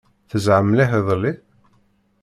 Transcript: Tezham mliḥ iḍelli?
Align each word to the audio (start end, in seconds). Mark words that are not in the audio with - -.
Tezham 0.29 0.65
mliḥ 0.67 0.91
iḍelli? 0.99 1.33